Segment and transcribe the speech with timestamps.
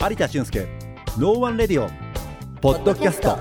[0.00, 0.68] 有田俊介
[1.18, 1.88] ノーワンレディオ
[2.60, 3.36] ポッドキャスト。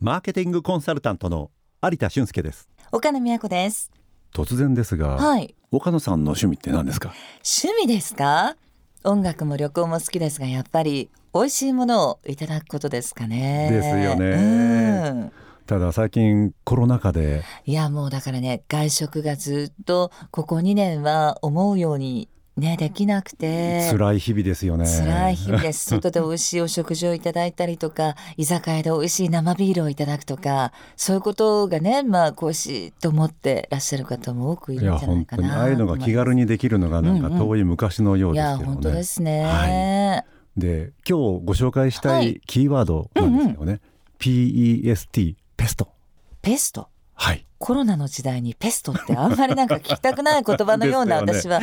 [0.00, 1.50] マーケティングコンサルタントの
[1.82, 2.70] 有田俊介です。
[2.90, 3.92] 岡野美和子です。
[4.34, 5.54] 突然ですが、はい。
[5.70, 7.12] 岡野さんの趣味って何ですか？
[7.44, 8.56] 趣味ですか？
[9.04, 13.68] 音楽も旅行も好きですがやっぱり美味しいものをいただくことですかね。
[13.70, 15.10] ですよね。
[15.10, 15.32] うん。
[15.66, 17.42] ただ最近コロナ禍で。
[17.66, 23.88] いやもうだからね外食がずっとここ2年は思うようにねできなくて。
[23.90, 24.86] 辛い日々ですよね。
[24.86, 25.88] 辛い日々です。
[25.90, 37.38] 外で美味しいお食事をいただいたりとか居酒屋で美味しい生ビールをいただくとかそういうことがねまあ恋しいと思ってらっしゃる方も多くいいやるんじゃないかなああいうのが気軽にできるのがなんかうんうん。
[37.38, 40.24] 遠い昔のよういやですけどね、本当ですね、は
[40.56, 42.32] で今日ご紹介したはい。
[42.32, 43.80] いキーワードなんですよね、
[44.18, 45.88] PEST ペスト。
[46.42, 47.46] ペストはい。
[47.58, 51.60] コロナの時代にペストってあんまりなんか聞きたくない言葉のような 私は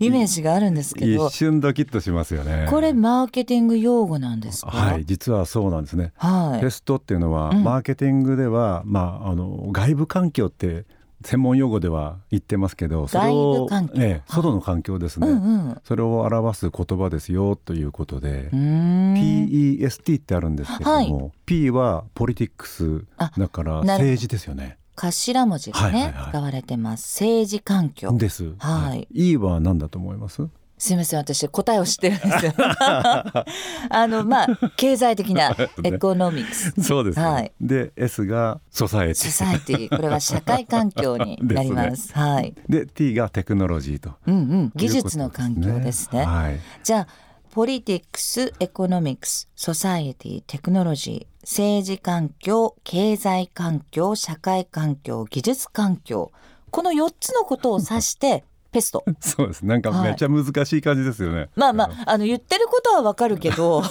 [0.00, 1.28] イメージがあるんですけど。
[1.28, 2.66] 一瞬ドキッとしますよね。
[2.70, 4.70] これマーケティング用語なんですか？
[4.70, 6.60] はい実はそうなんですね、はい。
[6.62, 7.64] ペストっていうのは、うん。
[7.64, 10.86] マーケティングでは、まあ、あの外部環境って
[11.24, 13.94] 専門用語では言ってますけどそれを外部環境。
[13.98, 15.78] ええ外の環境ですね、うんうん。
[15.84, 24.78] それを表す言葉ですよということで、PEST ってあるんですけれども、P はポリティックスあだから政治ですよね。
[24.94, 26.28] 頭文字がね、はいはいはい。
[26.30, 27.22] 使われてます。
[27.22, 28.12] 政治環境。
[28.12, 28.54] です。
[28.58, 29.08] はい。
[29.12, 30.46] E は何だと思います？
[30.78, 32.54] すみません私答えを知ってるんですよ。
[32.58, 33.44] あ
[34.08, 36.72] のまあ経済的な economics。
[36.82, 37.52] そうです、はい。
[37.60, 42.12] で S が society。society これは社会環境に なります。
[42.14, 42.52] はい。
[42.68, 44.14] で T がテクノロジーと。
[44.26, 44.72] うんうん。
[44.74, 46.24] 技術の環境ですね。
[46.24, 46.58] はい。
[46.82, 47.06] じゃあ
[47.54, 56.32] politics economics society テクノロジー政治環境経済環境社会環境技術環境。
[56.70, 59.62] この4つのことを指してペスト そうです。
[59.66, 61.48] なんかめっちゃ難しい感じですよね。
[61.54, 63.82] まあまああの言ってることはわかるけど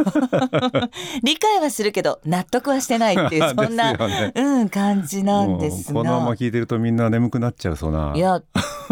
[1.23, 6.35] 理解はするけど納得はしてないっていう そんな、ねうん感じなんですもうこのままが。
[6.35, 8.13] 聞いてるとみんな眠くなっちゃうそうな。
[8.15, 8.41] いや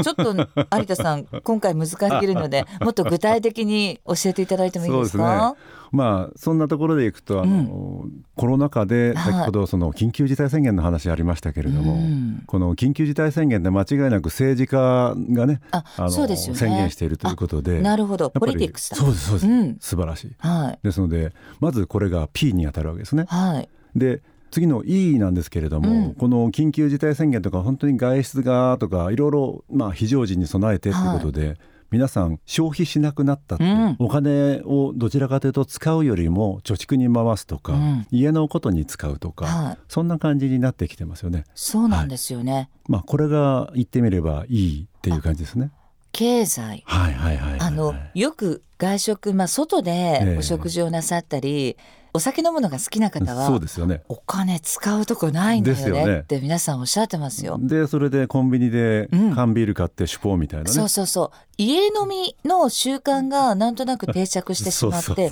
[0.02, 0.34] ちょっと
[0.78, 5.56] 有田さん今回難しすぎるのでもっと具体的に教えていただいてもいいですか？
[5.92, 8.06] まあそんなところでいくとあの、
[8.36, 12.44] コロナ禍ではい先ほどその緊急事態宣言の話ありましたけれども、うん。
[12.46, 16.36] この緊急事態宣言で間違いなく政治家がねあのね。
[16.38, 18.26] 宣言しているということでなるほど。
[18.26, 18.98] やっぱりポリティクスだ。
[18.98, 19.78] そうですそうです、うん。
[19.80, 20.36] 素晴らしい。
[20.40, 20.80] はい。
[20.84, 23.26] ですのでまずこれが P に当たるわけですね。
[23.28, 23.70] はい。
[23.96, 24.22] で
[24.52, 26.14] 次の E なんですけれども、うん。
[26.16, 31.58] この緊急事態宣言とか本当に外出がとかいろいろまあ非常時に備えてということで、
[31.92, 33.96] 皆さん消費しなくなったって、うん。
[34.00, 38.08] お金をどちらかというと使うよりも貯蓄に回すとか、うん。
[38.12, 39.78] 家のことに使うとか、はい。
[39.88, 41.46] そんな感じになってきてますよね。
[41.56, 45.72] そうなんですよね、まあこれが言ってみればいいっていう感じですね。
[46.12, 46.84] 経済。
[46.86, 51.78] はいはいはいはい、あのよく外食、まあ、外でお食事をなさったり、
[52.14, 54.02] お酒飲むのが好きな方はそうですよね。
[54.08, 56.06] お金使うとこないんだよですよね。
[56.06, 57.58] ねって皆さんおっしゃってますよ。
[57.62, 59.36] でそれでコンビニでうん。
[59.36, 60.72] 缶ビール買ってシュポーみたいなね。
[60.72, 61.38] そうそうそう。
[61.58, 65.30] 家飲みの習慣がなんとなく定着してしまって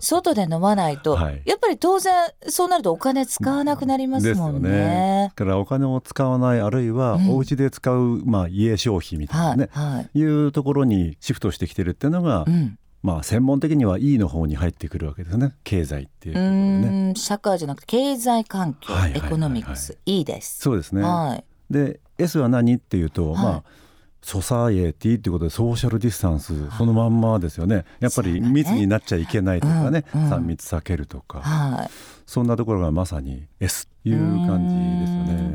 [0.00, 1.42] 外で飲まないと、はい。
[1.44, 5.32] やっぱり当然そうなるとお金使わなくなりますもんね。
[5.36, 7.30] だからお金を使わないあるいはうん。
[7.30, 10.18] お家で使う、まあ、家消費みたいはないね、はい。
[10.18, 12.78] い、うところにシフトしてきてるっていうのが、うん、
[13.08, 15.54] まあ専門的には E の方に入ってくるわけですね。
[15.64, 17.14] 経済っていうね。
[17.16, 19.28] 社会じゃなくて経済環境、はいはいはいはい。
[19.28, 19.96] economics。
[20.04, 20.60] いいです。
[20.60, 21.44] そうですね、はい。
[21.72, 23.42] で S は何っていうと、はい。
[23.42, 23.62] まあ
[24.20, 27.86] society っていうことでソーシャルディスタンスそのまんまですよね。
[27.98, 30.32] やっぱり密になっちゃいけないとかね、うんうん。
[30.32, 31.90] 3密避けるとか、はい。
[32.26, 35.47] そんなところがまさに S という感じですよね。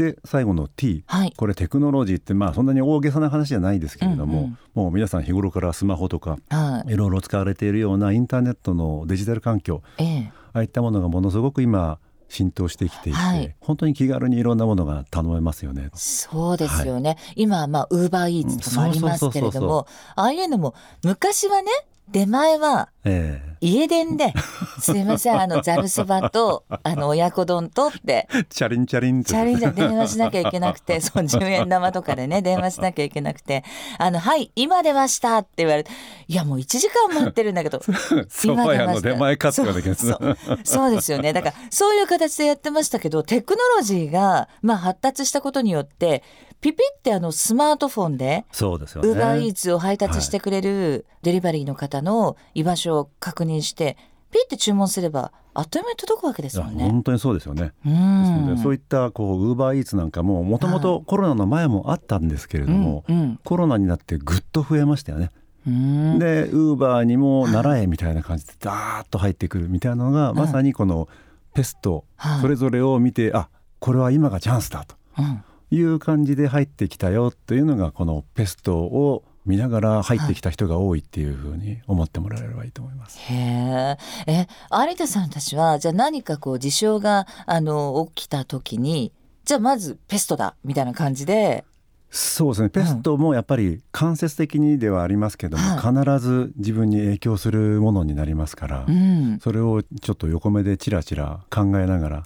[0.00, 1.34] で最後の T はい。
[1.36, 6.92] これテクノロジーってまあそんなに大げさな話じゃないですけれども、うんうんもう皆さん日頃からスマホとかはい。
[6.92, 10.32] いろいろ使われているようなインターネットのデジタル環境ええ。
[10.52, 13.54] ああいったものがものすごく今浸透してきていて、はい。
[13.60, 15.90] 本当に気軽にいろんなものが頼めますよね。
[15.94, 21.70] そうですよね、今まあウーバーイーツとかもありますけれどもああいうのも昔はね
[22.10, 24.32] 出前はえ家電で
[24.80, 28.28] 「すいませんあのざるそばとあの親子丼と」って。
[28.32, 33.64] えチャリンチャリンチャレンジャー電話しなきゃいけなくて そう10円玉とかでね電話しなきゃいけなくて
[33.98, 35.90] 「あのはい今出ました」って言われて
[36.28, 37.80] いやもう1時間待ってるんだけど
[38.28, 41.32] そば屋の出前かって言わなきゃそうそうですよね。
[41.32, 46.22] だからそういう形でやってましたけどテクノロジーが、まあ、発達したことによって
[46.60, 49.08] ピピってあのスマートフォンでそうですよね。
[49.08, 53.96] ウーバーイーツを配達してくれるデリバリーの方の居場所を確認して
[54.30, 56.84] ピッて注文すればあっという間に届くわけですもんね。
[56.84, 57.72] 本当にそうですよね。
[57.84, 58.58] うん。
[58.62, 63.40] そういったこうウーバーイーツなんかももともとコロナの前もあったんですけれども、うんうん。
[63.42, 65.30] コロナになってぐっと増えましたよね。
[65.66, 66.18] うん。
[66.20, 71.08] でウーバーにも習えみたいな感じでダーッと入ってくるみたいなのがまさにこの
[71.54, 72.40] ペストはい。
[72.40, 73.48] それぞれを見てあ
[73.80, 75.42] これは今がチャンスだとうん。
[75.72, 83.18] いう感じで入ってきたよというのがこのペストを見ながら入ってきた人が多いっていうふうに思ってもらえればいいと思います。
[83.18, 83.96] へえ
[84.26, 89.12] え有田さんたちはじゃあ何かこう事象があの起きた時に
[89.44, 91.64] じゃあまずペストだみたいな感じで。
[92.12, 92.70] そうですね。
[92.70, 99.38] ペストもやっぱり間接的にではありますけども、必ず自分に影響するものになりますから、うん。
[99.40, 102.24] それをちょっと横目でチラチラ考えながら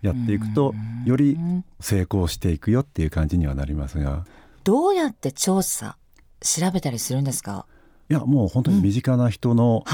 [0.00, 0.74] やっていくと
[1.04, 1.36] より
[1.80, 4.24] 成功していくよっていう感じにはなりますが。
[4.64, 5.98] どうやって調査
[6.40, 7.66] 調べたりするんですか？
[8.08, 9.84] いやもう本当に身近な人の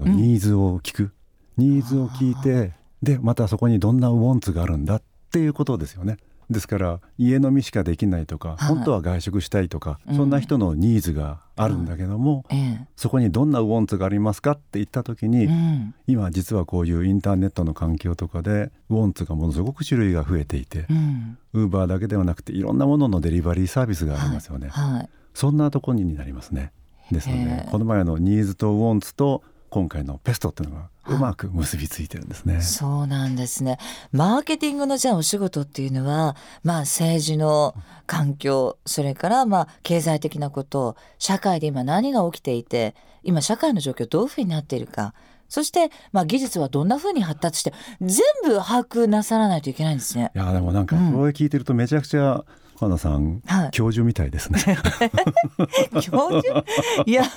[0.00, 1.12] ニーズを聞く、
[1.56, 6.18] ニーズを聞いてでまたそこにどんなウォンツがあるんだっていうことですよね。
[6.50, 8.68] ですから家飲みしかできないとか、はい。
[8.68, 10.16] 本当は外食したいとか、うん。
[10.16, 12.86] そんな人のニーズがあるんだけども、ええ。
[12.96, 15.94] そこにどんなウォンツがありますかって言った時に、うん。
[16.06, 21.38] 今実はこういうインターネットの環境とかでウォンツがものすごく種類が増えていてうん。
[21.52, 25.08] ウーバーだけではなくていろんなもののデリバリーサービスがありますよね、はい。
[25.34, 26.72] そんなところになりますね。
[27.10, 27.68] ですのへでえ。
[27.70, 29.42] この前のニーズとウォンツと
[29.72, 33.78] 今回のペストっていうのがうまく結びついてるんですね、そうなんですね。
[34.12, 37.74] マーケティングのじゃあお仕事っていうのは、まあ政治の
[38.06, 45.14] 環境、それからまあ経済的なこと、社会で今何が起きていて、今社会の状況どういうふうになっているか、
[45.48, 47.72] そしてまあ技術はどんなふうに発達して、
[48.02, 50.32] 全部把握なさらないといけないんですね。
[50.34, 52.44] いやでもなんかうんこれ聞いてるとめちゃくちゃ
[52.82, 53.70] 花田さん、はい。
[53.70, 54.58] 教授みたいですね。
[56.02, 56.64] 教授？
[57.06, 57.30] いや、有田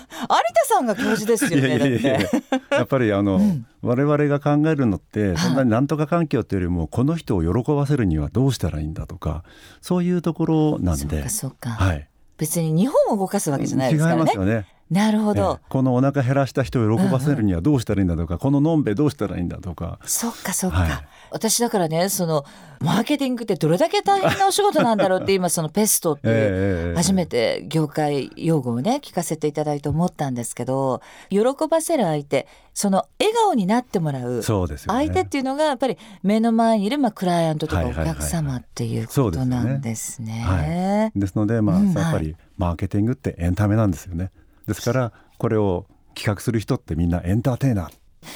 [0.66, 2.28] さんが教授ですよね。
[2.72, 3.66] やっぱりあの、うん。
[3.84, 5.38] 我々が考えるのってい。
[5.38, 9.44] そんなになんとか環境っていうよりもこの人を喜ばせるにはどうしたらいいんだとか
[9.82, 12.08] そういうところなんそうでかそうか、はい、
[12.38, 14.24] 別に日本を動かすわけじゃない違いですからね。
[14.24, 14.36] ます。
[14.36, 14.66] よね。
[14.90, 15.60] なるほど。
[15.62, 15.70] ええ。
[15.70, 20.00] このお腹減らした人を喜ばせるにはどうしたらいいんだとか、こののんべどうしたらいいんだとか。
[20.06, 20.90] そっかそっか、はい。
[21.36, 22.46] 私だからねその
[22.80, 31.40] マーケティングってどれだけ大変なお仕事なんだろうって 今そのペストって初めて業界用語をね聞かせていただいて思ったんですけど喜
[31.70, 34.68] ばせる相手その笑顔になってもらう相
[35.12, 40.44] 手っていうのがやっぱり目の前にいるまあクライアントとかお客様っていうことなんですね。
[40.46, 41.20] はい。
[41.20, 44.32] ですのでまあ、うんやっぱりマーケティングってエンタメなんですよね
[44.68, 45.86] ですからこれを
[46.16, 47.94] 企画する人ってみんなエンターテイナー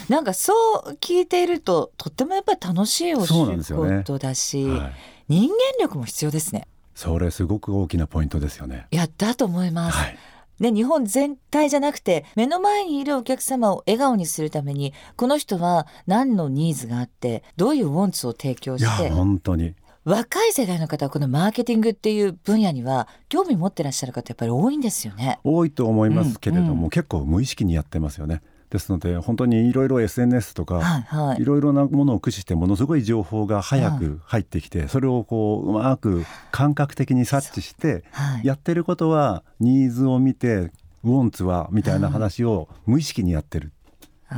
[0.08, 0.54] なんかそ
[0.86, 4.94] う聞いているととってもやっぱり楽しいお仕事だし、はい、
[5.30, 6.68] 人間力も必要ですね。
[6.94, 8.86] それすごく大きなポイントですよね。
[8.92, 9.98] いやだと思います。
[9.98, 10.18] はい、
[10.60, 19.74] で日本全体じゃなくて目の前にいるお客様を笑顔にするためにこの人は何のニーズがあってどういうウォンツを提供いやして本当に
[20.06, 25.40] 若い世代の方はこのマーケティングっていう分野には興味持ってらっしゃる方やっぱり多いんですよね。
[25.44, 26.84] 多いと思いますけれども、うん。
[26.84, 28.42] うん結構無意識にやってますよね。
[28.70, 31.42] ですので本当にいろいろ SNS とか、はいはい。
[31.42, 38.46] いろいろなものを駆使してものすごい情報が早く入ってきて、それをこううまく感覚的に察知してはい。
[38.46, 40.72] やってることはニーズを見て
[41.04, 43.72] ウォンツはみたいな話を無意識にやってる、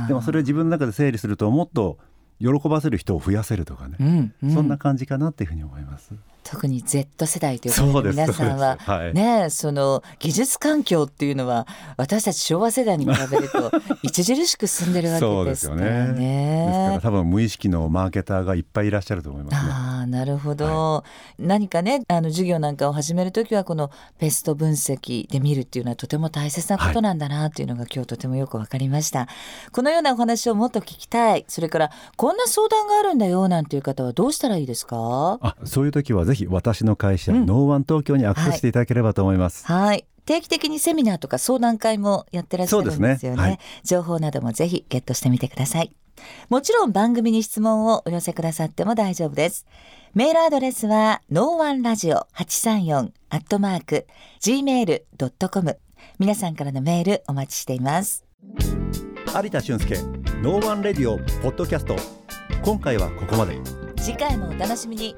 [0.08, 1.98] でもそれを自分の中で整理するともっと
[2.42, 6.12] 喜ばせる人を増やせるとかね、うんうんそんな感じかなっていうふうに思います。
[6.44, 8.78] 特に Z 世代ということで皆さんは
[9.12, 13.70] ねその技術環境っていうのは私たち昭和世代に比べると
[14.06, 16.98] 著しく進んでるわけですからですからね。
[17.02, 19.72] 多分無意識のマーケターがいっぱいいらっしゃると思いますね。
[19.72, 21.04] ああなるほど、
[21.38, 29.28] 何かねあの授業なんかを始めるときはこのペスト分析で見るっていうのはとても大切なことなんだなっていうのが今日とてもよくわかりました、
[29.72, 31.44] このようなお話をもっと聞きたい。
[31.48, 35.38] それからこんな相談があるんだよなんていう方はどうしたらいいですか？
[35.40, 37.46] あそういう時はぜひ私の会社、うん。
[37.46, 39.66] ノーワン東京にアクセスしていただければと思います。
[39.66, 40.06] はい。
[40.24, 43.36] 定期的にセミナーとか相談会もやってらっしゃるんですよね。
[43.36, 43.42] ね。
[43.42, 43.58] はい。
[43.84, 45.92] 情報などもぜひゲットしてみてください。
[46.48, 49.66] もちろん番組に質問をお寄せくださっても大丈夫です。
[50.14, 54.06] メールアドレスは no one ラジオ834アットマーク
[54.40, 55.78] gmail.com
[56.18, 58.24] 皆さんからのメールお待ちしています。
[59.34, 59.96] 有田俊介
[60.42, 61.96] No One Radio Podcast。
[62.64, 63.58] 今回はここまで。
[63.96, 65.14] 次回もお楽しみに